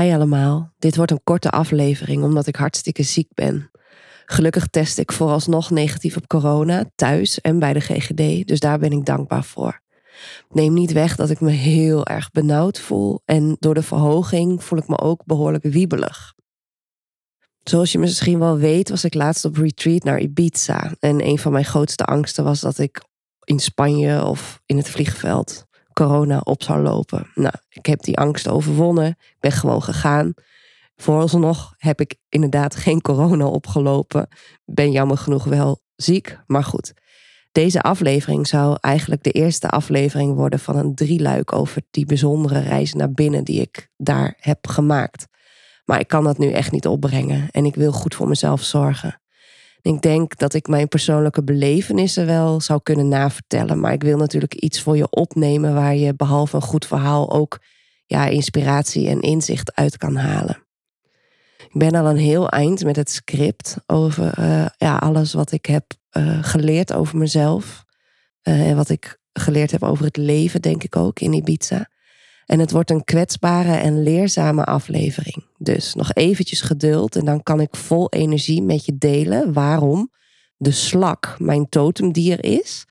Hi 0.00 0.12
allemaal, 0.12 0.72
dit 0.78 0.96
wordt 0.96 1.10
een 1.10 1.22
korte 1.24 1.50
aflevering 1.50 2.22
omdat 2.22 2.46
ik 2.46 2.56
hartstikke 2.56 3.02
ziek 3.02 3.28
ben. 3.34 3.70
Gelukkig 4.24 4.66
test 4.66 4.98
ik 4.98 5.12
vooralsnog 5.12 5.70
negatief 5.70 6.16
op 6.16 6.26
corona, 6.26 6.90
thuis 6.94 7.40
en 7.40 7.58
bij 7.58 7.72
de 7.72 7.80
GGD, 7.80 8.46
dus 8.46 8.60
daar 8.60 8.78
ben 8.78 8.92
ik 8.92 9.04
dankbaar 9.04 9.44
voor. 9.44 9.80
Neem 10.48 10.72
niet 10.72 10.92
weg 10.92 11.16
dat 11.16 11.30
ik 11.30 11.40
me 11.40 11.50
heel 11.50 12.06
erg 12.06 12.30
benauwd 12.30 12.80
voel 12.80 13.22
en 13.24 13.56
door 13.58 13.74
de 13.74 13.82
verhoging 13.82 14.64
voel 14.64 14.78
ik 14.78 14.88
me 14.88 14.98
ook 14.98 15.24
behoorlijk 15.24 15.64
wiebelig. 15.64 16.34
Zoals 17.62 17.92
je 17.92 17.98
misschien 17.98 18.38
wel 18.38 18.58
weet, 18.58 18.88
was 18.88 19.04
ik 19.04 19.14
laatst 19.14 19.44
op 19.44 19.56
retreat 19.56 20.04
naar 20.04 20.20
Ibiza. 20.20 20.92
En 20.98 21.26
een 21.26 21.38
van 21.38 21.52
mijn 21.52 21.64
grootste 21.64 22.04
angsten 22.04 22.44
was 22.44 22.60
dat 22.60 22.78
ik 22.78 23.04
in 23.44 23.58
Spanje 23.58 24.24
of 24.24 24.62
in 24.66 24.76
het 24.76 24.90
vliegveld 24.90 25.65
corona 25.96 26.40
op 26.44 26.62
zou 26.62 26.82
lopen. 26.82 27.30
Nou, 27.34 27.54
ik 27.68 27.86
heb 27.86 28.02
die 28.02 28.18
angst 28.18 28.48
overwonnen. 28.48 29.08
Ik 29.08 29.36
ben 29.40 29.52
gewoon 29.52 29.82
gegaan. 29.82 30.34
Vooralsnog 30.96 31.74
heb 31.78 32.00
ik 32.00 32.14
inderdaad 32.28 32.76
geen 32.86 33.00
corona 33.00 33.46
opgelopen. 33.46 34.28
Ben 34.64 34.90
jammer 34.90 35.18
genoeg 35.18 35.44
wel 35.44 35.80
ziek, 35.96 36.38
maar 36.46 36.64
goed. 36.64 36.94
Deze 37.52 37.80
aflevering 37.80 38.46
zou 38.46 38.76
eigenlijk 38.80 39.22
de 39.22 39.30
eerste 39.30 39.68
aflevering 39.68 40.34
worden 40.34 40.58
van 40.58 40.76
een 40.76 40.94
drieluik 40.94 41.52
over 41.52 41.82
die 41.90 42.06
bijzondere 42.06 42.58
reis 42.58 42.92
naar 42.92 43.12
binnen 43.12 43.44
die 43.44 43.60
ik 43.60 43.90
daar 43.96 44.36
heb 44.38 44.66
gemaakt. 44.66 45.26
Maar 45.84 46.00
ik 46.00 46.08
kan 46.08 46.24
dat 46.24 46.38
nu 46.38 46.50
echt 46.50 46.72
niet 46.72 46.86
opbrengen 46.86 47.48
en 47.50 47.64
ik 47.64 47.74
wil 47.74 47.92
goed 47.92 48.14
voor 48.14 48.28
mezelf 48.28 48.62
zorgen. 48.62 49.20
Ik 49.86 50.02
denk 50.02 50.36
dat 50.36 50.54
ik 50.54 50.68
mijn 50.68 50.88
persoonlijke 50.88 51.44
belevenissen 51.44 52.26
wel 52.26 52.60
zou 52.60 52.80
kunnen 52.82 53.08
navertellen. 53.08 53.80
Maar 53.80 53.92
ik 53.92 54.02
wil 54.02 54.16
natuurlijk 54.16 54.54
iets 54.54 54.80
voor 54.82 54.96
je 54.96 55.10
opnemen 55.10 55.74
waar 55.74 55.94
je 55.94 56.14
behalve 56.14 56.56
een 56.56 56.62
goed 56.62 56.86
verhaal 56.86 57.32
ook 57.32 57.58
ja, 58.06 58.26
inspiratie 58.26 59.08
en 59.08 59.20
inzicht 59.20 59.74
uit 59.74 59.96
kan 59.96 60.16
halen. 60.16 60.62
Ik 61.58 61.72
ben 61.72 61.94
al 61.94 62.06
een 62.06 62.16
heel 62.16 62.48
eind 62.48 62.84
met 62.84 62.96
het 62.96 63.10
script 63.10 63.76
over 63.86 64.32
eh, 64.38 64.66
ja, 64.76 64.96
alles 64.96 65.32
wat 65.32 65.52
ik 65.52 65.66
heb 65.66 65.84
uh, 66.12 66.38
geleerd 66.44 66.92
over 66.92 67.18
mezelf. 67.18 67.84
Uh, 68.42 68.68
en 68.68 68.76
wat 68.76 68.88
ik 68.88 69.18
geleerd 69.32 69.70
heb 69.70 69.82
over 69.82 70.04
het 70.04 70.16
leven, 70.16 70.62
denk 70.62 70.82
ik 70.82 70.96
ook, 70.96 71.20
in 71.20 71.32
Ibiza. 71.32 71.90
En 72.46 72.58
het 72.58 72.70
wordt 72.70 72.90
een 72.90 73.04
kwetsbare 73.04 73.74
en 73.74 74.02
leerzame 74.02 74.64
aflevering. 74.64 75.44
Dus 75.58 75.94
nog 75.94 76.12
eventjes 76.12 76.60
geduld 76.60 77.16
en 77.16 77.24
dan 77.24 77.42
kan 77.42 77.60
ik 77.60 77.76
vol 77.76 78.08
energie 78.08 78.62
met 78.62 78.84
je 78.84 78.98
delen 78.98 79.52
waarom 79.52 80.10
de 80.56 80.70
slak 80.70 81.34
mijn 81.38 81.68
totemdier 81.68 82.44
is. 82.44 82.84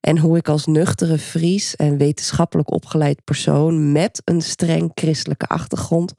En 0.00 0.18
hoe 0.18 0.36
ik 0.36 0.48
als 0.48 0.66
nuchtere 0.66 1.18
Fries 1.18 1.76
en 1.76 1.96
wetenschappelijk 1.96 2.70
opgeleid 2.70 3.24
persoon 3.24 3.92
met 3.92 4.22
een 4.24 4.42
streng 4.42 4.90
christelijke 4.94 5.46
achtergrond 5.46 6.14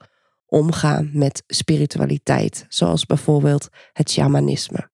omga 0.46 1.04
met 1.12 1.42
spiritualiteit, 1.46 2.66
zoals 2.68 3.06
bijvoorbeeld 3.06 3.68
het 3.92 4.10
shamanisme. 4.10 4.90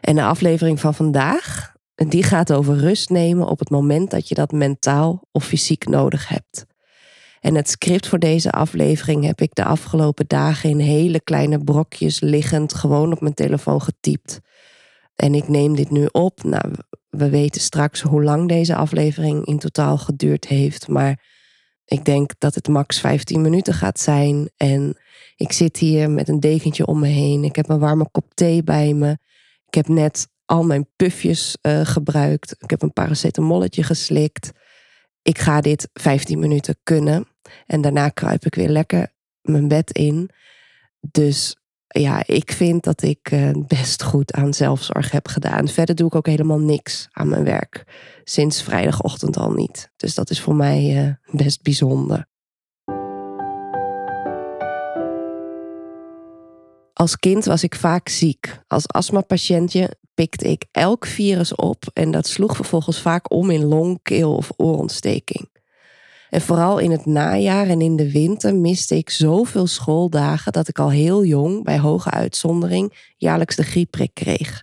En 0.00 0.14
de 0.14 0.22
aflevering 0.22 0.80
van 0.80 0.94
vandaag 0.94 1.73
en 1.94 2.08
die 2.08 2.22
gaat 2.22 2.52
over 2.52 2.76
rust 2.76 3.10
nemen 3.10 3.46
op 3.46 3.58
het 3.58 3.70
moment 3.70 4.10
dat 4.10 4.28
je 4.28 4.34
dat 4.34 4.52
mentaal 4.52 5.28
of 5.32 5.44
fysiek 5.44 5.86
nodig 5.86 6.28
hebt. 6.28 6.66
En 7.40 7.54
het 7.54 7.70
script 7.70 8.08
voor 8.08 8.18
deze 8.18 8.50
aflevering 8.50 9.24
heb 9.24 9.40
ik 9.40 9.54
de 9.54 9.64
afgelopen 9.64 10.24
dagen 10.26 10.70
in 10.70 10.78
hele 10.78 11.20
kleine 11.20 11.58
brokjes 11.58 12.20
liggend 12.20 12.74
gewoon 12.74 13.12
op 13.12 13.20
mijn 13.20 13.34
telefoon 13.34 13.82
getypt. 13.82 14.40
En 15.14 15.34
ik 15.34 15.48
neem 15.48 15.74
dit 15.74 15.90
nu 15.90 16.08
op. 16.12 16.42
Nou, 16.42 16.72
we 17.10 17.30
weten 17.30 17.60
straks 17.60 18.00
hoe 18.00 18.22
lang 18.22 18.48
deze 18.48 18.74
aflevering 18.74 19.46
in 19.46 19.58
totaal 19.58 19.98
geduurd 19.98 20.46
heeft. 20.46 20.88
Maar 20.88 21.24
ik 21.84 22.04
denk 22.04 22.30
dat 22.38 22.54
het 22.54 22.68
max 22.68 23.00
15 23.00 23.40
minuten 23.40 23.74
gaat 23.74 24.00
zijn. 24.00 24.50
En 24.56 24.98
ik 25.36 25.52
zit 25.52 25.76
hier 25.76 26.10
met 26.10 26.28
een 26.28 26.40
dekentje 26.40 26.86
om 26.86 26.98
me 26.98 27.08
heen. 27.08 27.44
Ik 27.44 27.56
heb 27.56 27.68
een 27.68 27.78
warme 27.78 28.08
kop 28.10 28.34
thee 28.34 28.62
bij 28.62 28.94
me. 28.94 29.10
Ik 29.66 29.74
heb 29.74 29.88
net 29.88 30.28
al 30.46 30.64
mijn 30.64 30.88
pufjes 30.96 31.56
uh, 31.62 31.80
gebruikt. 31.84 32.56
Ik 32.58 32.70
heb 32.70 32.82
een 32.82 32.92
paracetamolletje 32.92 33.82
geslikt. 33.82 34.52
Ik 35.22 35.38
ga 35.38 35.60
dit 35.60 35.88
15 35.92 36.38
minuten 36.38 36.76
kunnen. 36.82 37.26
En 37.66 37.80
daarna 37.80 38.08
kruip 38.08 38.44
ik 38.44 38.54
weer 38.54 38.68
lekker 38.68 39.12
mijn 39.42 39.68
bed 39.68 39.90
in. 39.90 40.30
Dus 41.00 41.56
ja, 41.86 42.22
ik 42.26 42.52
vind 42.52 42.84
dat 42.84 43.02
ik 43.02 43.30
uh, 43.30 43.50
best 43.66 44.02
goed 44.02 44.32
aan 44.32 44.54
zelfzorg 44.54 45.10
heb 45.10 45.28
gedaan. 45.28 45.68
Verder 45.68 45.94
doe 45.94 46.06
ik 46.06 46.14
ook 46.14 46.26
helemaal 46.26 46.58
niks 46.58 47.08
aan 47.12 47.28
mijn 47.28 47.44
werk. 47.44 47.84
Sinds 48.24 48.62
vrijdagochtend 48.62 49.36
al 49.36 49.50
niet. 49.50 49.90
Dus 49.96 50.14
dat 50.14 50.30
is 50.30 50.40
voor 50.40 50.54
mij 50.54 51.06
uh, 51.06 51.36
best 51.36 51.62
bijzonder. 51.62 52.26
Als 56.92 57.16
kind 57.16 57.44
was 57.44 57.62
ik 57.62 57.74
vaak 57.74 58.08
ziek. 58.08 58.60
Als 58.66 58.88
astmapatiëntje 58.88 59.96
pikte 60.14 60.50
ik 60.50 60.64
elk 60.72 61.06
virus 61.06 61.54
op 61.54 61.84
en 61.92 62.10
dat 62.10 62.26
sloeg 62.26 62.56
vervolgens 62.56 63.00
vaak 63.00 63.32
om 63.32 63.50
in 63.50 63.64
long, 63.64 63.98
keel 64.02 64.34
of 64.34 64.50
oorontsteking. 64.56 65.52
En 66.30 66.40
vooral 66.40 66.78
in 66.78 66.90
het 66.90 67.06
najaar 67.06 67.66
en 67.66 67.80
in 67.80 67.96
de 67.96 68.10
winter 68.10 68.54
miste 68.54 68.96
ik 68.96 69.10
zoveel 69.10 69.66
schooldagen 69.66 70.52
dat 70.52 70.68
ik 70.68 70.78
al 70.78 70.90
heel 70.90 71.24
jong, 71.24 71.64
bij 71.64 71.78
hoge 71.78 72.10
uitzondering, 72.10 73.12
jaarlijks 73.16 73.56
de 73.56 73.62
griepprik 73.62 74.10
kreeg. 74.14 74.62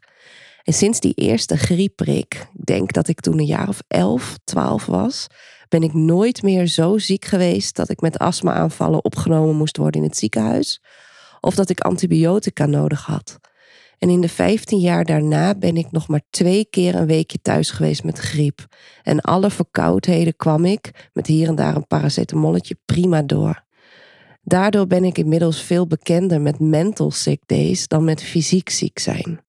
En 0.64 0.74
sinds 0.74 1.00
die 1.00 1.14
eerste 1.14 1.58
griepprik, 1.58 2.48
ik 2.54 2.66
denk 2.66 2.94
dat 2.94 3.08
ik 3.08 3.20
toen 3.20 3.40
een 3.40 3.46
jaar 3.46 3.68
of 3.68 3.82
11, 3.88 4.38
12 4.44 4.86
was, 4.86 5.28
ben 5.70 5.84
ik 5.84 5.94
nooit 5.94 6.42
meer 6.42 6.68
zo 6.68 6.98
ziek 6.98 7.26
geweest 7.26 7.76
dat 7.76 7.90
ik 7.90 8.02
met 8.02 8.18
astma-aanvallen 8.18 9.04
opgenomen 9.04 9.56
moest 9.56 9.78
worden 9.78 10.02
in 10.02 10.08
het 10.08 10.18
ziekenhuis 10.18 10.82
of 11.40 11.56
dat 11.56 11.70
ik 11.70 11.80
antibiotica 11.80 12.66
nodig 12.66 13.06
had. 13.06 13.40
En 14.02 14.10
in 14.10 14.22
de 14.22 14.30
15 14.30 14.80
jaar 14.80 15.06
daarna 15.06 15.56
ben 15.56 15.78
ik 15.78 15.92
nog 15.92 16.08
maar 16.08 16.22
twee 16.30 16.66
keer 16.66 16.96
een 16.96 17.06
weekje 17.06 17.42
thuis 17.42 17.72
geweest 17.72 18.04
met 18.04 18.18
griep. 18.18 18.66
En 19.04 19.22
alle 19.22 19.50
verkoudheden 19.50 20.36
kwam 20.36 20.66
ik, 20.66 21.10
met 21.14 21.28
hier 21.28 21.48
en 21.48 21.56
daar 21.56 21.76
een 21.76 21.88
paracetamolletje, 21.88 22.78
prima 22.86 23.22
door. 23.22 23.64
Daardoor 24.42 24.88
ben 24.88 25.04
ik 25.04 25.18
inmiddels 25.18 25.62
veel 25.62 25.88
bekender 25.88 26.42
met 26.42 26.60
mental 26.60 27.12
sick 27.12 27.42
days 27.46 27.88
dan 27.88 28.04
met 28.04 28.24
fysiek 28.24 28.70
ziek 28.70 29.00
zijn. 29.00 29.40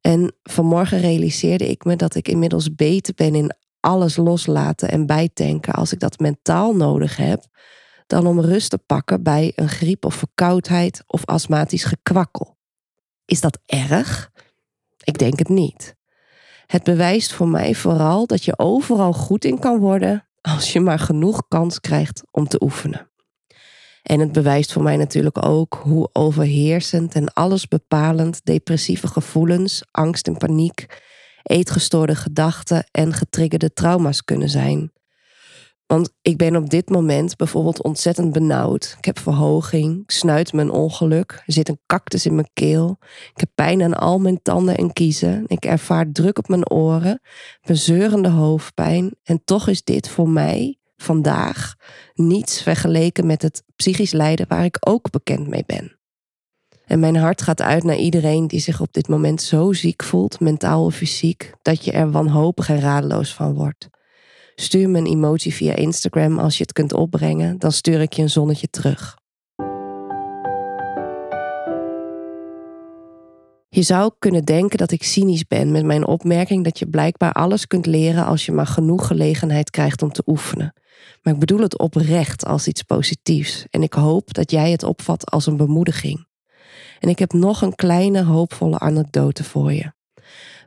En 0.00 0.34
vanmorgen 0.42 1.00
realiseerde 1.00 1.68
ik 1.68 1.84
me 1.84 1.96
dat 1.96 2.14
ik 2.14 2.28
inmiddels 2.28 2.74
beter 2.74 3.14
ben 3.14 3.34
in 3.34 3.54
alles 3.80 4.16
loslaten 4.16 4.90
en 4.90 5.06
bijtanken 5.06 5.72
als 5.72 5.92
ik 5.92 6.00
dat 6.00 6.18
mentaal 6.18 6.76
nodig 6.76 7.16
heb, 7.16 7.44
dan 8.06 8.26
om 8.26 8.40
rust 8.40 8.70
te 8.70 8.78
pakken 8.78 9.22
bij 9.22 9.52
een 9.54 9.68
griep 9.68 10.04
of 10.04 10.14
verkoudheid 10.14 11.02
of 11.06 11.24
astmatisch 11.24 11.84
gekwakkel. 11.84 12.57
Is 13.28 13.40
dat 13.40 13.58
erg? 13.66 14.30
Ik 15.04 15.18
denk 15.18 15.38
het 15.38 15.48
niet. 15.48 15.96
Het 16.66 16.82
bewijst 16.82 17.32
voor 17.32 17.48
mij 17.48 17.74
vooral 17.74 18.26
dat 18.26 18.44
je 18.44 18.58
overal 18.58 19.12
goed 19.12 19.44
in 19.44 19.58
kan 19.58 19.78
worden 19.78 20.28
als 20.40 20.72
je 20.72 20.80
maar 20.80 20.98
genoeg 20.98 21.48
kans 21.48 21.80
krijgt 21.80 22.22
om 22.30 22.48
te 22.48 22.62
oefenen. 22.62 23.10
En 24.02 24.20
het 24.20 24.32
bewijst 24.32 24.72
voor 24.72 24.82
mij 24.82 24.96
natuurlijk 24.96 25.46
ook 25.46 25.80
hoe 25.82 26.08
overheersend 26.12 27.14
en 27.14 27.32
allesbepalend 27.32 28.44
depressieve 28.44 29.06
gevoelens, 29.06 29.82
angst 29.90 30.26
en 30.26 30.36
paniek, 30.36 30.86
eetgestoorde 31.42 32.14
gedachten 32.14 32.86
en 32.90 33.12
getriggerde 33.12 33.72
trauma's 33.72 34.24
kunnen 34.24 34.48
zijn. 34.48 34.92
Want 35.88 36.10
ik 36.22 36.36
ben 36.36 36.56
op 36.56 36.70
dit 36.70 36.88
moment 36.88 37.36
bijvoorbeeld 37.36 37.82
ontzettend 37.82 38.32
benauwd. 38.32 38.94
Ik 38.98 39.04
heb 39.04 39.18
verhoging, 39.18 40.02
ik 40.02 40.10
snuit 40.10 40.52
mijn 40.52 40.70
ongeluk, 40.70 41.42
er 41.46 41.52
zit 41.52 41.68
een 41.68 41.80
cactus 41.86 42.26
in 42.26 42.34
mijn 42.34 42.50
keel. 42.52 42.96
Ik 43.34 43.40
heb 43.40 43.48
pijn 43.54 43.82
aan 43.82 43.94
al 43.94 44.18
mijn 44.18 44.42
tanden 44.42 44.76
en 44.76 44.92
kiezen. 44.92 45.44
Ik 45.46 45.64
ervaar 45.64 46.12
druk 46.12 46.38
op 46.38 46.48
mijn 46.48 46.70
oren, 46.70 47.20
bezeurende 47.66 48.28
hoofdpijn. 48.28 49.14
En 49.22 49.44
toch 49.44 49.68
is 49.68 49.84
dit 49.84 50.08
voor 50.08 50.28
mij 50.28 50.78
vandaag 50.96 51.74
niets 52.14 52.62
vergeleken 52.62 53.26
met 53.26 53.42
het 53.42 53.62
psychisch 53.76 54.12
lijden 54.12 54.48
waar 54.48 54.64
ik 54.64 54.76
ook 54.80 55.10
bekend 55.10 55.48
mee 55.48 55.64
ben. 55.66 55.98
En 56.86 57.00
mijn 57.00 57.16
hart 57.16 57.42
gaat 57.42 57.60
uit 57.60 57.82
naar 57.84 57.96
iedereen 57.96 58.46
die 58.46 58.60
zich 58.60 58.80
op 58.80 58.92
dit 58.92 59.08
moment 59.08 59.42
zo 59.42 59.72
ziek 59.72 60.02
voelt, 60.02 60.40
mentaal 60.40 60.84
of 60.84 60.94
fysiek, 60.94 61.52
dat 61.62 61.84
je 61.84 61.92
er 61.92 62.10
wanhopig 62.10 62.68
en 62.68 62.80
radeloos 62.80 63.34
van 63.34 63.54
wordt. 63.54 63.88
Stuur 64.60 64.90
me 64.90 64.98
een 64.98 65.06
emotie 65.06 65.54
via 65.54 65.74
Instagram 65.74 66.38
als 66.38 66.56
je 66.56 66.62
het 66.62 66.72
kunt 66.72 66.92
opbrengen, 66.92 67.58
dan 67.58 67.72
stuur 67.72 68.00
ik 68.00 68.12
je 68.12 68.22
een 68.22 68.30
zonnetje 68.30 68.68
terug. 68.70 69.16
Je 73.68 73.82
zou 73.82 74.12
kunnen 74.18 74.44
denken 74.44 74.78
dat 74.78 74.90
ik 74.90 75.02
cynisch 75.02 75.46
ben 75.46 75.70
met 75.72 75.84
mijn 75.84 76.06
opmerking 76.06 76.64
dat 76.64 76.78
je 76.78 76.88
blijkbaar 76.88 77.32
alles 77.32 77.66
kunt 77.66 77.86
leren 77.86 78.26
als 78.26 78.46
je 78.46 78.52
maar 78.52 78.66
genoeg 78.66 79.06
gelegenheid 79.06 79.70
krijgt 79.70 80.02
om 80.02 80.12
te 80.12 80.22
oefenen. 80.26 80.72
Maar 81.22 81.34
ik 81.34 81.40
bedoel 81.40 81.60
het 81.60 81.78
oprecht 81.78 82.44
als 82.44 82.68
iets 82.68 82.82
positiefs 82.82 83.66
en 83.70 83.82
ik 83.82 83.92
hoop 83.92 84.34
dat 84.34 84.50
jij 84.50 84.70
het 84.70 84.82
opvat 84.82 85.30
als 85.30 85.46
een 85.46 85.56
bemoediging. 85.56 86.26
En 86.98 87.08
ik 87.08 87.18
heb 87.18 87.32
nog 87.32 87.62
een 87.62 87.74
kleine 87.74 88.22
hoopvolle 88.22 88.78
anekdote 88.78 89.44
voor 89.44 89.72
je. 89.72 89.96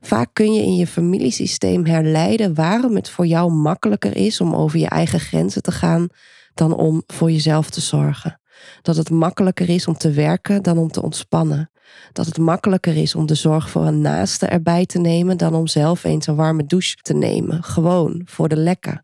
Vaak 0.01 0.29
kun 0.33 0.53
je 0.53 0.61
in 0.61 0.75
je 0.75 0.87
familiesysteem 0.87 1.85
herleiden 1.85 2.53
waarom 2.53 2.95
het 2.95 3.09
voor 3.09 3.25
jou 3.25 3.51
makkelijker 3.51 4.15
is 4.15 4.41
om 4.41 4.55
over 4.55 4.79
je 4.79 4.87
eigen 4.87 5.19
grenzen 5.19 5.61
te 5.61 5.71
gaan 5.71 6.07
dan 6.53 6.75
om 6.75 7.03
voor 7.07 7.31
jezelf 7.31 7.69
te 7.69 7.81
zorgen. 7.81 8.39
Dat 8.81 8.95
het 8.95 9.09
makkelijker 9.09 9.69
is 9.69 9.87
om 9.87 9.97
te 9.97 10.11
werken 10.11 10.63
dan 10.63 10.77
om 10.77 10.91
te 10.91 11.01
ontspannen. 11.01 11.71
Dat 12.13 12.25
het 12.25 12.37
makkelijker 12.37 12.97
is 12.97 13.15
om 13.15 13.25
de 13.25 13.35
zorg 13.35 13.69
voor 13.69 13.85
een 13.85 14.01
naaste 14.01 14.45
erbij 14.45 14.85
te 14.85 14.99
nemen 14.99 15.37
dan 15.37 15.53
om 15.53 15.67
zelf 15.67 16.03
eens 16.03 16.27
een 16.27 16.35
warme 16.35 16.65
douche 16.65 16.95
te 16.95 17.13
nemen. 17.13 17.63
Gewoon 17.63 18.21
voor 18.25 18.49
de 18.49 18.57
lekker. 18.57 19.03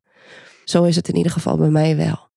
Zo 0.63 0.83
is 0.83 0.95
het 0.95 1.07
in 1.07 1.15
ieder 1.15 1.31
geval 1.31 1.57
bij 1.57 1.69
mij 1.69 1.95
wel. 1.95 2.29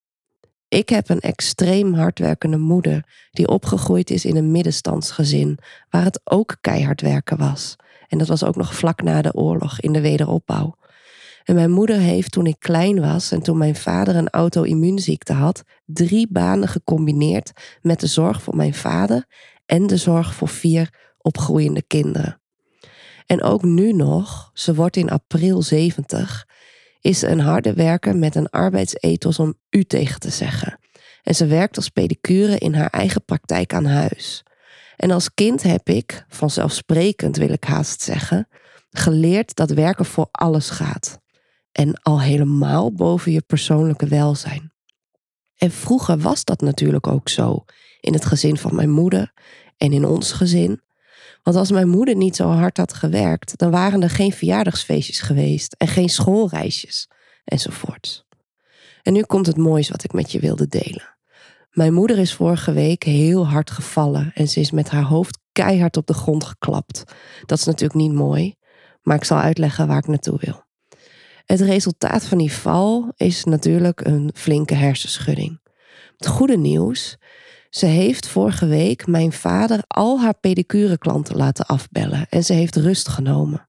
Ik 0.68 0.88
heb 0.88 1.08
een 1.08 1.20
extreem 1.20 1.94
hardwerkende 1.94 2.58
moeder 2.58 3.04
die 3.30 3.48
opgegroeid 3.48 4.10
is 4.10 4.24
in 4.24 4.36
een 4.36 4.50
middenstandsgezin, 4.50 5.58
waar 5.90 6.04
het 6.04 6.20
ook 6.24 6.56
keihard 6.60 7.00
werken 7.00 7.38
was. 7.38 7.76
En 8.10 8.18
dat 8.18 8.28
was 8.28 8.44
ook 8.44 8.56
nog 8.56 8.74
vlak 8.74 9.02
na 9.02 9.22
de 9.22 9.34
oorlog 9.34 9.80
in 9.80 9.92
de 9.92 10.00
wederopbouw. 10.00 10.74
En 11.44 11.54
mijn 11.54 11.70
moeder 11.70 11.96
heeft 11.96 12.32
toen 12.32 12.46
ik 12.46 12.56
klein 12.58 13.00
was 13.00 13.32
en 13.32 13.42
toen 13.42 13.58
mijn 13.58 13.76
vader 13.76 14.16
een 14.16 14.30
auto-immuunziekte 14.30 15.32
had, 15.32 15.62
drie 15.84 16.26
banen 16.30 16.68
gecombineerd 16.68 17.52
met 17.82 18.00
de 18.00 18.06
zorg 18.06 18.42
voor 18.42 18.56
mijn 18.56 18.74
vader 18.74 19.26
en 19.66 19.86
de 19.86 19.96
zorg 19.96 20.34
voor 20.34 20.48
vier 20.48 21.14
opgroeiende 21.18 21.82
kinderen. 21.82 22.40
En 23.26 23.42
ook 23.42 23.62
nu 23.62 23.92
nog, 23.92 24.50
ze 24.54 24.74
wordt 24.74 24.96
in 24.96 25.10
april 25.10 25.62
70, 25.62 26.46
is 27.00 27.18
ze 27.18 27.28
een 27.28 27.40
harde 27.40 27.74
werker 27.74 28.16
met 28.16 28.34
een 28.34 28.48
arbeidsethos 28.48 29.38
om 29.38 29.54
u 29.70 29.84
tegen 29.84 30.20
te 30.20 30.30
zeggen. 30.30 30.78
En 31.22 31.34
ze 31.34 31.46
werkt 31.46 31.76
als 31.76 31.88
pedicure 31.88 32.58
in 32.58 32.74
haar 32.74 32.90
eigen 32.90 33.24
praktijk 33.24 33.74
aan 33.74 33.84
huis. 33.84 34.44
En 35.00 35.10
als 35.10 35.34
kind 35.34 35.62
heb 35.62 35.88
ik, 35.88 36.24
vanzelfsprekend 36.28 37.36
wil 37.36 37.50
ik 37.50 37.64
haast 37.64 38.02
zeggen, 38.02 38.48
geleerd 38.90 39.54
dat 39.56 39.70
werken 39.70 40.04
voor 40.04 40.28
alles 40.30 40.70
gaat. 40.70 41.18
En 41.72 42.02
al 42.02 42.20
helemaal 42.20 42.92
boven 42.92 43.32
je 43.32 43.42
persoonlijke 43.42 44.06
welzijn. 44.06 44.72
En 45.56 45.70
vroeger 45.70 46.18
was 46.18 46.44
dat 46.44 46.60
natuurlijk 46.60 47.06
ook 47.06 47.28
zo. 47.28 47.64
In 48.00 48.12
het 48.12 48.24
gezin 48.24 48.56
van 48.56 48.74
mijn 48.74 48.90
moeder 48.90 49.32
en 49.76 49.92
in 49.92 50.04
ons 50.04 50.32
gezin. 50.32 50.80
Want 51.42 51.56
als 51.56 51.70
mijn 51.70 51.88
moeder 51.88 52.16
niet 52.16 52.36
zo 52.36 52.48
hard 52.48 52.76
had 52.76 52.94
gewerkt, 52.94 53.58
dan 53.58 53.70
waren 53.70 54.02
er 54.02 54.10
geen 54.10 54.32
verjaardagsfeestjes 54.32 55.20
geweest 55.20 55.74
en 55.78 55.88
geen 55.88 56.08
schoolreisjes 56.08 57.08
enzovoort. 57.44 58.26
En 59.02 59.12
nu 59.12 59.22
komt 59.22 59.46
het 59.46 59.56
moois 59.56 59.88
wat 59.88 60.04
ik 60.04 60.12
met 60.12 60.32
je 60.32 60.40
wilde 60.40 60.66
delen. 60.68 61.18
Mijn 61.70 61.92
moeder 61.92 62.18
is 62.18 62.34
vorige 62.34 62.72
week 62.72 63.02
heel 63.02 63.46
hard 63.46 63.70
gevallen 63.70 64.30
en 64.34 64.48
ze 64.48 64.60
is 64.60 64.70
met 64.70 64.88
haar 64.88 65.02
hoofd 65.02 65.38
keihard 65.52 65.96
op 65.96 66.06
de 66.06 66.14
grond 66.14 66.44
geklapt. 66.44 67.04
Dat 67.46 67.58
is 67.58 67.64
natuurlijk 67.64 68.00
niet 68.00 68.12
mooi, 68.12 68.54
maar 69.02 69.16
ik 69.16 69.24
zal 69.24 69.38
uitleggen 69.38 69.86
waar 69.86 69.98
ik 69.98 70.06
naartoe 70.06 70.38
wil. 70.40 70.62
Het 71.44 71.60
resultaat 71.60 72.24
van 72.24 72.38
die 72.38 72.52
val 72.52 73.12
is 73.16 73.44
natuurlijk 73.44 74.00
een 74.06 74.30
flinke 74.34 74.74
hersenschudding. 74.74 75.60
Het 76.16 76.26
goede 76.26 76.56
nieuws, 76.56 77.16
ze 77.68 77.86
heeft 77.86 78.28
vorige 78.28 78.66
week 78.66 79.06
mijn 79.06 79.32
vader 79.32 79.82
al 79.86 80.20
haar 80.20 80.38
pedicureklanten 80.40 81.36
laten 81.36 81.66
afbellen 81.66 82.26
en 82.28 82.44
ze 82.44 82.52
heeft 82.52 82.76
rust 82.76 83.08
genomen. 83.08 83.68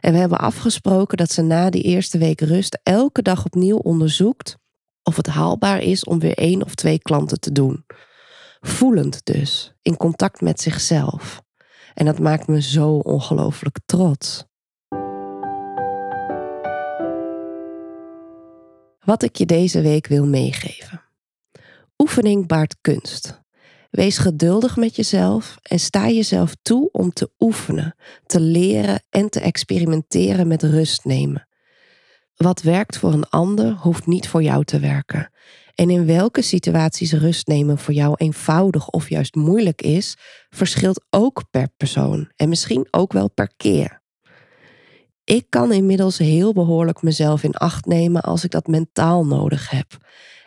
En 0.00 0.12
we 0.12 0.18
hebben 0.18 0.38
afgesproken 0.38 1.16
dat 1.16 1.32
ze 1.32 1.42
na 1.42 1.70
die 1.70 1.82
eerste 1.82 2.18
week 2.18 2.40
rust 2.40 2.80
elke 2.82 3.22
dag 3.22 3.44
opnieuw 3.44 3.76
onderzoekt 3.76 4.56
of 5.10 5.16
het 5.16 5.26
haalbaar 5.26 5.82
is 5.82 6.04
om 6.04 6.18
weer 6.18 6.38
één 6.38 6.64
of 6.64 6.74
twee 6.74 6.98
klanten 6.98 7.40
te 7.40 7.52
doen. 7.52 7.84
Voelend 8.60 9.24
dus, 9.24 9.72
in 9.82 9.96
contact 9.96 10.40
met 10.40 10.60
zichzelf. 10.60 11.42
En 11.94 12.04
dat 12.04 12.18
maakt 12.18 12.46
me 12.46 12.62
zo 12.62 12.90
ongelooflijk 12.90 13.78
trots. 13.86 14.44
Wat 19.04 19.22
ik 19.22 19.36
je 19.36 19.46
deze 19.46 19.80
week 19.80 20.06
wil 20.06 20.26
meegeven. 20.26 21.02
Oefening 21.98 22.46
baart 22.46 22.76
kunst. 22.80 23.42
Wees 23.90 24.18
geduldig 24.18 24.76
met 24.76 24.96
jezelf 24.96 25.56
en 25.62 25.80
sta 25.80 26.08
jezelf 26.08 26.54
toe 26.62 26.88
om 26.92 27.12
te 27.12 27.30
oefenen, 27.38 27.94
te 28.26 28.40
leren 28.40 29.02
en 29.08 29.30
te 29.30 29.40
experimenteren 29.40 30.46
met 30.48 30.62
rust 30.62 31.04
nemen. 31.04 31.48
Wat 32.44 32.62
werkt 32.62 32.98
voor 32.98 33.12
een 33.12 33.28
ander 33.28 33.72
hoeft 33.72 34.06
niet 34.06 34.28
voor 34.28 34.42
jou 34.42 34.64
te 34.64 34.78
werken. 34.78 35.30
En 35.74 35.90
in 35.90 36.06
welke 36.06 36.42
situaties 36.42 37.12
rust 37.12 37.46
nemen 37.46 37.78
voor 37.78 37.94
jou 37.94 38.14
eenvoudig 38.16 38.88
of 38.88 39.08
juist 39.08 39.34
moeilijk 39.34 39.82
is, 39.82 40.16
verschilt 40.50 41.04
ook 41.10 41.42
per 41.50 41.68
persoon 41.76 42.30
en 42.36 42.48
misschien 42.48 42.86
ook 42.90 43.12
wel 43.12 43.30
per 43.30 43.50
keer. 43.56 44.02
Ik 45.24 45.46
kan 45.48 45.72
inmiddels 45.72 46.18
heel 46.18 46.52
behoorlijk 46.52 47.02
mezelf 47.02 47.42
in 47.42 47.54
acht 47.54 47.86
nemen 47.86 48.22
als 48.22 48.44
ik 48.44 48.50
dat 48.50 48.66
mentaal 48.66 49.26
nodig 49.26 49.70
heb. 49.70 49.96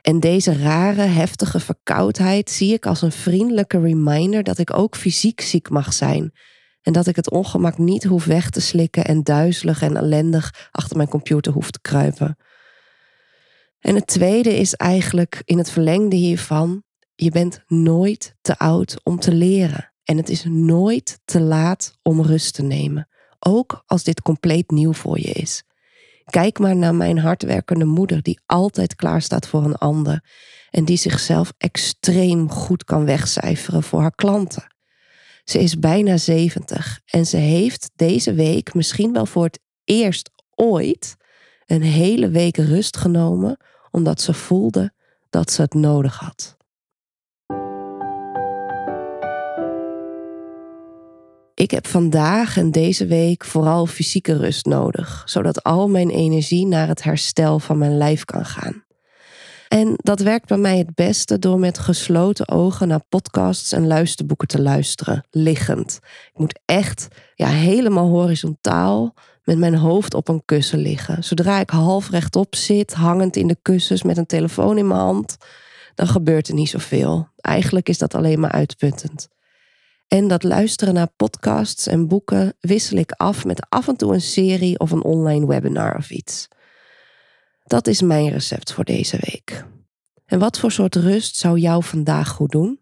En 0.02 0.20
deze 0.20 0.58
rare, 0.58 1.02
heftige 1.02 1.60
verkoudheid 1.60 2.50
zie 2.50 2.74
ik 2.74 2.86
als 2.86 3.02
een 3.02 3.12
vriendelijke 3.12 3.80
reminder 3.80 4.44
dat 4.44 4.58
ik 4.58 4.78
ook 4.78 4.96
fysiek 4.96 5.42
ziek 5.42 5.70
mag 5.70 5.94
zijn. 5.94 6.32
En 6.84 6.94
dat 6.94 7.08
ik 7.08 7.16
het 7.16 7.32
ongemak 7.32 7.78
niet 7.78 8.04
hoef 8.04 8.26
weg 8.26 8.50
te 8.50 8.62
slikken 8.62 9.06
en 9.06 9.24
duizelig 9.24 9.82
en 9.82 9.98
ellendig 9.98 10.70
achter 10.72 10.98
mijn 10.98 11.10
computer 11.10 11.54
hoef 11.54 11.72
te 11.72 11.82
kruipen. 11.82 12.38
En 13.80 13.96
het 13.96 14.08
tweede 14.08 14.58
is 14.58 14.74
eigenlijk 14.74 15.42
in 15.46 15.58
het 15.58 15.70
verlengde 15.70 16.16
hiervan: 16.16 16.84
je 17.16 17.32
bent 17.32 17.64
nooit 17.68 18.36
te 18.42 18.58
oud 18.58 19.00
om 19.04 19.20
te 19.20 19.34
leren. 19.34 19.92
En 20.04 20.18
het 20.18 20.30
is 20.30 20.44
nooit 20.44 21.20
te 21.26 21.40
laat 21.40 21.98
om 22.02 22.22
rust 22.22 22.54
te 22.54 22.64
nemen. 22.64 23.08
Ook 23.40 23.84
als 23.86 24.04
dit 24.04 24.22
compleet 24.22 24.72
nieuw 24.72 24.94
voor 24.94 25.20
je 25.20 25.32
is. 25.32 25.64
Kijk 26.26 26.60
maar 26.60 26.76
naar 26.76 26.96
mijn 26.96 27.18
hardwerkende 27.18 27.86
moeder, 27.86 28.22
die 28.22 28.40
altijd 28.46 28.96
klaar 28.96 29.22
staat 29.22 29.48
voor 29.48 29.64
een 29.64 29.76
ander 29.76 30.24
en 30.70 30.86
die 30.86 30.98
zichzelf 30.98 31.54
extreem 31.58 32.50
goed 32.50 32.84
kan 32.84 33.06
wegcijferen 33.06 33.84
voor 33.84 34.02
haar 34.02 34.16
klanten. 34.16 34.73
Ze 35.44 35.60
is 35.60 35.80
bijna 35.80 36.18
70 36.18 37.00
en 37.06 37.26
ze 37.26 37.38
heeft 37.38 37.90
deze 37.96 38.34
week 38.34 38.74
misschien 38.74 39.14
wel 39.14 39.26
voor 39.26 39.44
het 39.44 39.60
eerst 39.84 40.30
ooit 40.56 41.16
een 41.66 41.82
hele 41.82 42.30
week 42.30 42.58
rust 42.58 42.98
genomen 42.98 43.58
omdat 43.92 44.22
ze 44.22 44.34
voelde 44.34 44.94
dat 45.30 45.52
ze 45.52 45.62
het 45.62 45.74
nodig 45.74 46.16
had. 46.16 46.58
Ik 51.54 51.72
heb 51.72 51.88
vandaag 51.88 52.58
en 52.58 52.72
deze 52.72 53.06
week 53.06 53.46
vooral 53.46 53.86
fysieke 53.86 54.38
rust 54.38 54.66
nodig, 54.66 55.22
zodat 55.26 55.64
al 55.64 55.90
mijn 55.90 56.10
energie 56.10 56.66
naar 56.66 56.88
het 56.88 57.04
herstel 57.04 57.60
van 57.60 57.78
mijn 57.78 57.98
lijf 57.98 58.26
kan 58.26 58.46
gaan. 58.46 58.83
En 59.74 59.94
dat 59.96 60.20
werkt 60.20 60.48
bij 60.48 60.58
mij 60.58 60.78
het 60.78 60.96
beste 60.96 61.40
door 61.40 61.60
met 61.60 61.78
gesloten 61.78 62.50
ogen 62.50 62.88
naar 62.88 63.04
podcasts 63.10 63.72
en 63.72 63.88
luisterboeken 63.88 64.48
te 64.48 64.62
luisteren, 64.62 65.26
liggend. 65.32 66.00
Ik 66.34 66.40
moet 66.40 66.60
echt 66.66 67.08
ja, 67.36 67.48
helemaal 67.48 68.10
horizontaal 68.10 69.14
met 69.44 69.58
mijn 69.58 69.76
hoofd 69.76 70.14
op 70.14 70.28
een 70.28 70.46
kussen 70.46 70.80
liggen. 70.80 71.24
Zodra 71.24 71.60
ik 71.60 71.70
half 71.70 72.10
rechtop 72.10 72.56
zit, 72.56 72.94
hangend 72.94 73.36
in 73.36 73.48
de 73.48 73.58
kussens 73.62 74.04
met 74.04 74.18
een 74.18 74.26
telefoon 74.26 74.78
in 74.78 74.88
mijn 74.88 75.00
hand, 75.00 75.38
dan 75.96 76.08
gebeurt 76.08 76.48
er 76.48 76.54
niet 76.54 76.70
zoveel. 76.70 77.28
Eigenlijk 77.38 77.90
is 77.90 77.98
dat 77.98 78.16
alleen 78.16 78.40
maar 78.40 78.52
uitputtend. 78.52 79.28
En 80.08 80.28
dat 80.28 80.44
luisteren 80.44 80.94
naar 80.94 81.12
podcasts 81.16 81.88
en 81.88 82.08
boeken 82.08 82.54
wissel 82.60 82.98
ik 82.98 83.12
af 83.12 83.46
met 83.46 83.66
af 83.70 83.88
en 83.88 83.96
toe 83.96 84.14
een 84.14 84.22
serie 84.22 84.80
of 84.80 84.92
een 84.92 85.04
online 85.04 85.48
webinar 85.48 85.96
of 85.98 86.10
iets. 86.10 86.48
Dat 87.74 87.88
is 87.88 88.02
mijn 88.02 88.30
recept 88.30 88.74
voor 88.74 88.84
deze 88.84 89.18
week. 89.20 89.66
En 90.26 90.40
wat 90.40 90.60
voor 90.60 90.72
soort 90.72 90.96
rust 90.96 91.36
zou 91.36 91.60
jou 91.60 91.84
vandaag 91.84 92.30
goed 92.30 92.52
doen? 92.52 92.80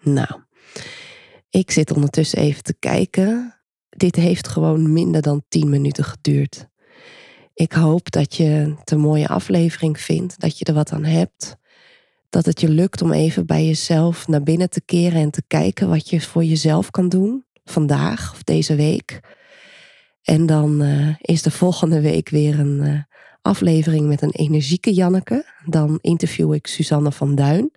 Nou, 0.00 0.40
ik 1.48 1.70
zit 1.70 1.90
ondertussen 1.90 2.38
even 2.38 2.62
te 2.62 2.74
kijken. 2.78 3.60
Dit 3.88 4.16
heeft 4.16 4.48
gewoon 4.48 4.92
minder 4.92 5.22
dan 5.22 5.44
10 5.48 5.70
minuten 5.70 6.04
geduurd. 6.04 6.66
Ik 7.54 7.72
hoop 7.72 8.10
dat 8.10 8.36
je 8.36 8.44
het 8.78 8.90
een 8.90 9.00
mooie 9.00 9.28
aflevering 9.28 10.00
vindt, 10.00 10.40
dat 10.40 10.58
je 10.58 10.64
er 10.64 10.74
wat 10.74 10.92
aan 10.92 11.04
hebt 11.04 11.56
dat 12.28 12.46
het 12.46 12.60
je 12.60 12.68
lukt 12.68 13.02
om 13.02 13.12
even 13.12 13.46
bij 13.46 13.66
jezelf 13.66 14.28
naar 14.28 14.42
binnen 14.42 14.70
te 14.70 14.80
keren 14.80 15.20
en 15.20 15.30
te 15.30 15.42
kijken 15.46 15.88
wat 15.88 16.10
je 16.10 16.20
voor 16.20 16.44
jezelf 16.44 16.90
kan 16.90 17.08
doen 17.08 17.44
vandaag 17.64 18.32
of 18.32 18.42
deze 18.42 18.74
week. 18.74 19.20
En 20.30 20.46
dan 20.46 20.82
uh, 20.82 21.14
is 21.20 21.42
de 21.42 21.50
volgende 21.50 22.00
week 22.00 22.28
weer 22.28 22.60
een 22.60 22.80
uh, 22.82 23.02
aflevering 23.42 24.06
met 24.06 24.22
een 24.22 24.30
energieke 24.30 24.92
Janneke. 24.92 25.44
Dan 25.64 25.98
interview 26.00 26.54
ik 26.54 26.66
Suzanne 26.66 27.12
van 27.12 27.34
Duin. 27.34 27.70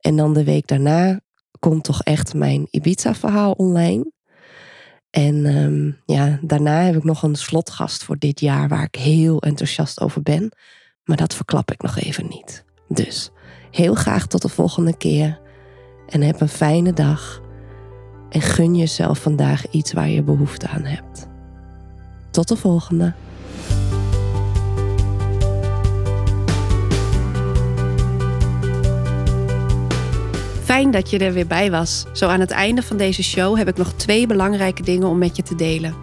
En 0.00 0.16
dan 0.16 0.34
de 0.34 0.44
week 0.44 0.66
daarna 0.66 1.20
komt 1.58 1.84
toch 1.84 2.02
echt 2.02 2.34
mijn 2.34 2.66
Ibiza-verhaal 2.70 3.52
online. 3.52 4.12
En 5.10 5.46
um, 5.46 6.00
ja, 6.06 6.38
daarna 6.42 6.82
heb 6.82 6.96
ik 6.96 7.04
nog 7.04 7.22
een 7.22 7.34
slotgast 7.34 8.04
voor 8.04 8.18
dit 8.18 8.40
jaar 8.40 8.68
waar 8.68 8.84
ik 8.84 8.94
heel 8.94 9.42
enthousiast 9.42 10.00
over 10.00 10.22
ben. 10.22 10.52
Maar 11.04 11.16
dat 11.16 11.34
verklap 11.34 11.70
ik 11.70 11.82
nog 11.82 11.98
even 11.98 12.28
niet. 12.28 12.64
Dus 12.88 13.30
heel 13.70 13.94
graag 13.94 14.26
tot 14.26 14.42
de 14.42 14.48
volgende 14.48 14.96
keer. 14.96 15.40
En 16.08 16.20
heb 16.20 16.40
een 16.40 16.48
fijne 16.48 16.92
dag. 16.92 17.40
En 18.28 18.40
gun 18.40 18.76
jezelf 18.76 19.18
vandaag 19.18 19.70
iets 19.70 19.92
waar 19.92 20.08
je 20.08 20.22
behoefte 20.22 20.68
aan 20.68 20.84
hebt. 20.84 21.29
Tot 22.30 22.48
de 22.48 22.56
volgende. 22.56 23.12
Fijn 30.64 30.90
dat 30.90 31.10
je 31.10 31.18
er 31.18 31.32
weer 31.32 31.46
bij 31.46 31.70
was. 31.70 32.04
Zo 32.12 32.28
aan 32.28 32.40
het 32.40 32.50
einde 32.50 32.82
van 32.82 32.96
deze 32.96 33.22
show 33.22 33.56
heb 33.56 33.68
ik 33.68 33.76
nog 33.76 33.92
twee 33.92 34.26
belangrijke 34.26 34.82
dingen 34.82 35.08
om 35.08 35.18
met 35.18 35.36
je 35.36 35.42
te 35.42 35.54
delen. 35.54 35.94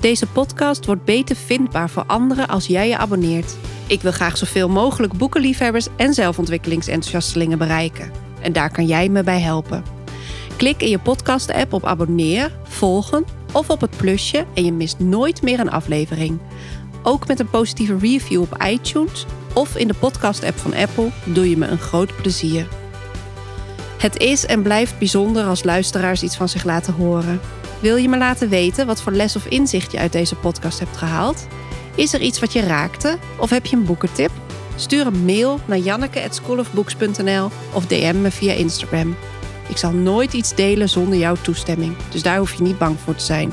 Deze 0.00 0.26
podcast 0.26 0.86
wordt 0.86 1.04
beter 1.04 1.36
vindbaar 1.36 1.90
voor 1.90 2.04
anderen 2.06 2.48
als 2.48 2.66
jij 2.66 2.88
je 2.88 2.96
abonneert. 2.96 3.56
Ik 3.86 4.00
wil 4.00 4.12
graag 4.12 4.36
zoveel 4.36 4.68
mogelijk 4.68 5.12
boekenliefhebbers 5.12 5.86
en 5.96 6.14
zelfontwikkelingsenthousiastelingen 6.14 7.58
bereiken. 7.58 8.10
En 8.40 8.52
daar 8.52 8.72
kan 8.72 8.86
jij 8.86 9.08
me 9.08 9.22
bij 9.22 9.40
helpen. 9.40 9.84
Klik 10.56 10.82
in 10.82 10.88
je 10.88 10.98
podcast-app 10.98 11.72
op 11.72 11.84
abonneer, 11.84 12.52
volgen 12.62 13.24
of 13.52 13.70
op 13.70 13.80
het 13.80 13.96
plusje 13.96 14.46
en 14.54 14.64
je 14.64 14.72
mist 14.72 14.98
nooit 14.98 15.42
meer 15.42 15.60
een 15.60 15.70
aflevering. 15.70 16.38
Ook 17.02 17.26
met 17.26 17.40
een 17.40 17.50
positieve 17.50 17.96
review 17.98 18.40
op 18.40 18.62
iTunes 18.62 19.26
of 19.54 19.76
in 19.76 19.88
de 19.88 19.94
podcast-app 19.94 20.58
van 20.58 20.74
Apple 20.74 21.10
doe 21.24 21.50
je 21.50 21.56
me 21.56 21.66
een 21.66 21.78
groot 21.78 22.16
plezier. 22.16 22.68
Het 23.98 24.16
is 24.16 24.46
en 24.46 24.62
blijft 24.62 24.98
bijzonder 24.98 25.44
als 25.44 25.62
luisteraars 25.62 26.22
iets 26.22 26.36
van 26.36 26.48
zich 26.48 26.64
laten 26.64 26.94
horen. 26.94 27.40
Wil 27.80 27.96
je 27.96 28.08
me 28.08 28.18
laten 28.18 28.48
weten 28.48 28.86
wat 28.86 29.02
voor 29.02 29.12
les 29.12 29.36
of 29.36 29.46
inzicht 29.46 29.92
je 29.92 29.98
uit 29.98 30.12
deze 30.12 30.34
podcast 30.36 30.78
hebt 30.78 30.96
gehaald? 30.96 31.46
Is 31.94 32.14
er 32.14 32.20
iets 32.20 32.40
wat 32.40 32.52
je 32.52 32.60
raakte 32.60 33.18
of 33.38 33.50
heb 33.50 33.66
je 33.66 33.76
een 33.76 33.84
boekentip? 33.84 34.30
Stuur 34.76 35.06
een 35.06 35.24
mail 35.24 35.60
naar 35.64 35.78
janneke@schoolofbooks.nl 35.78 37.50
of 37.72 37.86
DM 37.86 38.20
me 38.20 38.30
via 38.30 38.52
Instagram. 38.52 39.16
Ik 39.68 39.76
zal 39.76 39.92
nooit 39.92 40.32
iets 40.32 40.54
delen 40.54 40.88
zonder 40.88 41.18
jouw 41.18 41.36
toestemming, 41.40 41.96
dus 42.10 42.22
daar 42.22 42.38
hoef 42.38 42.52
je 42.54 42.62
niet 42.62 42.78
bang 42.78 42.96
voor 43.04 43.14
te 43.14 43.24
zijn. 43.24 43.52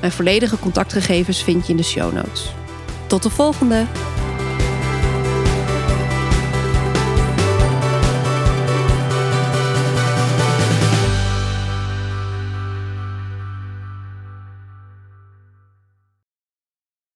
Mijn 0.00 0.12
volledige 0.12 0.58
contactgegevens 0.58 1.42
vind 1.42 1.66
je 1.66 1.70
in 1.70 1.76
de 1.76 1.82
show 1.82 2.12
notes. 2.12 2.52
Tot 3.06 3.22
de 3.22 3.30
volgende! 3.30 3.86